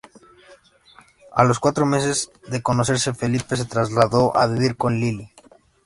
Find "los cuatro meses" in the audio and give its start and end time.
1.43-2.31